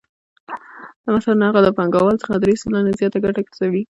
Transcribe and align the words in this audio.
مثلاً 1.15 1.39
هغه 1.47 1.59
له 1.65 1.71
پانګوال 1.77 2.15
څخه 2.21 2.33
درې 2.37 2.53
سلنه 2.61 2.91
زیاته 2.99 3.17
ګټه 3.25 3.41
ګرځوي 3.45 3.83